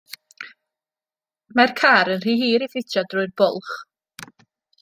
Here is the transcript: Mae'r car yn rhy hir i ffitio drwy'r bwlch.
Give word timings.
Mae'r 1.59 1.75
car 1.83 2.11
yn 2.15 2.25
rhy 2.25 2.35
hir 2.41 2.67
i 2.67 2.71
ffitio 2.73 3.07
drwy'r 3.13 3.33
bwlch. 3.43 3.73